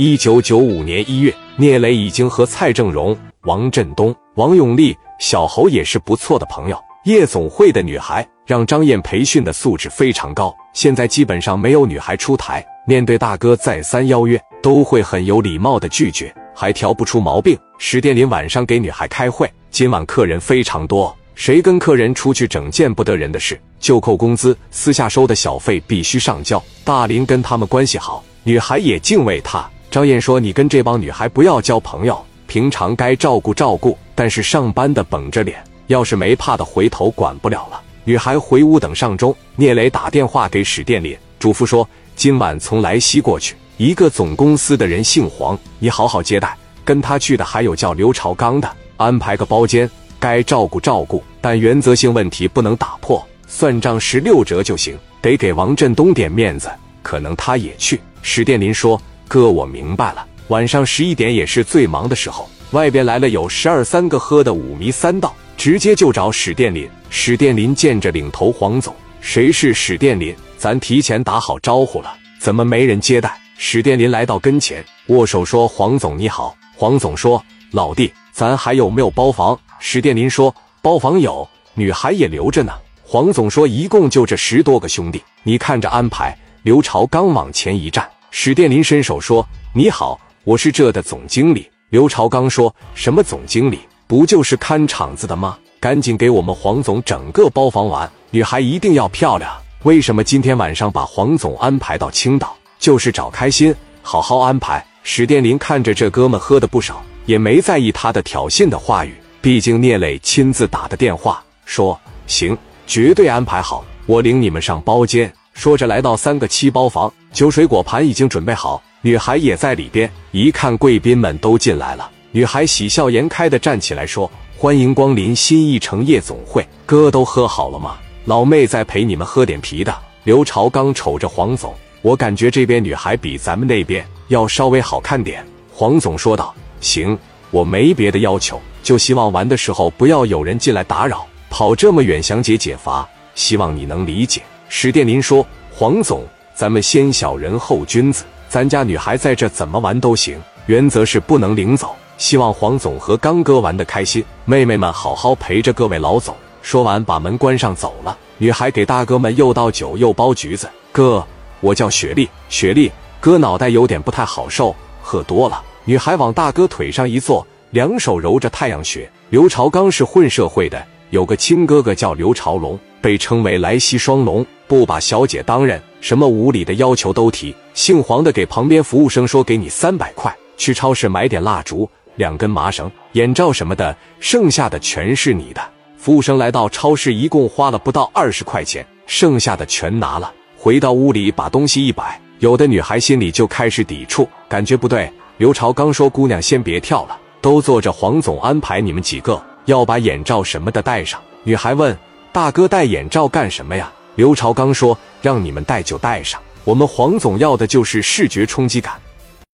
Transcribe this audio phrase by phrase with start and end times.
[0.00, 6.80] 一九九五年一月，聂磊已经和蔡正荣、王振东、王永利、小侯也是不错的朋友。
[7.02, 17.58] 夜总会的女孩让张燕培训的素质非常高，现在基本上没有女孩出台，面对大哥再三邀约，都会很有礼貌的拒绝，还挑不出毛病。
[17.76, 26.62] 史殿林晚上给女孩开会，今晚客人非常多，谁跟客人出去整见不得人的事，就扣工资，私下收的小费必须上交。
[26.84, 29.68] 大林跟他们关系好，女孩也敬畏他。
[29.90, 37.80] 张燕说：“你跟这帮女孩不要交朋友，平常该照顾照顾，但是上班的绷着脸。”要是没怕的，回头管不了了。
[38.04, 39.34] 女孩回屋等上钟。
[39.56, 46.54] 聂磊打电话给史殿林，嘱咐说：“今晚从莱西过去，一个总公司的人姓黄，你好好接待。
[46.84, 53.26] 跟他去的还有叫刘朝刚的，安排个包间，该照顾照顾，但原则性问题不能打破。
[53.46, 56.70] 算账十六折就行，得给王振东点面子，
[57.02, 60.26] 可能他也去。”史殿林说：“哥，我明白了。
[60.48, 66.88] 晚上十一点也是最忙的时候，外边来了有十二三个喝的五迷三道。”直接就找史殿林。
[67.10, 70.32] 史殿林见着领头黄总，谁是史殿林？
[70.56, 73.36] 咱提前打好招呼了，怎么没人接待？
[73.56, 86.32] 史殿林来到跟前，握手说：“黄总你好。”黄总说：“老弟，咱还有没有包房？”史殿林说：“包房有，女孩也留着呢。”黄总说：“一共就这十多个兄弟，你看着安排。”
[86.62, 93.80] 刘朝刚往前一站，史殿林伸手说：“你好，我是这的总经理。”刘朝刚说什么总经理？
[94.06, 95.58] 不就是看场子的吗？
[95.80, 99.50] 赶紧给我们黄总整个包房完，女孩一定要漂亮。
[99.84, 102.54] 为什么今天晚上把黄总安排到青岛？
[102.78, 104.84] 就是找开心，好好安排。
[105.02, 109.14] 史殿林看着这哥们喝的不少，也没在意他的挑衅的话语。
[109.40, 115.32] 毕竟聂磊亲自打的电话，说行，绝对安排好，我领你们上包间。
[115.58, 120.08] 说着来到三个七包房，酒水果盘已经准备好，女孩也在里边。
[120.30, 122.08] 一看贵宾们都进来了。
[122.30, 127.96] 女孩喜笑颜开的站起来说：“欢迎光临新一城夜总会，哥都喝好了吗？
[128.24, 129.92] 老妹再陪你们喝点啤的。”
[130.22, 135.44] 刘朝刚瞅着黄总，我感觉这边女孩比咱们那边要稍微好看点。
[135.72, 137.18] 黄总说道：“行，
[137.50, 143.04] 我没别的要求，就希望玩的时候不要有人进来打扰，跑这么远想解解乏，
[143.34, 146.22] 希望你能理解。”史殿林说：“黄总，
[146.54, 156.34] 咱们先小人后君子，咱家女孩在这怎么玩都行，原则是不能领走。”希望黄总和刚哥玩的开心，妹妹们好好陪着各位老总。
[156.62, 158.18] 说完，把门关上走了。
[158.38, 160.68] 女孩给大哥们又倒酒又剥橘子。
[160.90, 161.24] 哥，
[161.60, 162.90] 我叫雪莉，雪莉
[163.20, 165.62] 哥脑袋有点不太好受，喝多了。
[165.84, 169.08] 女孩往大哥腿上一坐，两手揉着太阳穴。
[169.30, 177.54] 刘朝刚是混社会的，有个亲哥哥叫刘朝龙，被称为莱西双龙，不把小姐当人，什么无理的要求都提。
[177.72, 185.62] 姓黄的给旁边服务生说：“给你三百块，去超市买点蜡烛。”两根麻绳、眼罩什么的，剩下的全是你的。
[185.96, 190.32] 服务生来到超市，一共花了不到二十块钱，剩下的全拿了。
[190.56, 195.10] 回到屋里，把东西一摆，有的女孩心里就开始抵触，感觉不对。
[195.36, 201.96] 刘朝刚说：“姑娘，先别跳了，都坐着，黄总安排你们几个要把眼罩什么的戴上。”女孩问
[202.32, 208.94] ：“大哥，戴眼罩干什么呀？”刘朝刚说：“让你们戴就戴上，我们黄总要的就是视觉冲击感。”